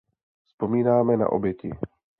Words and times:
Vzpomínáme 0.45 1.17
na 1.17 1.27
oběti. 1.29 1.69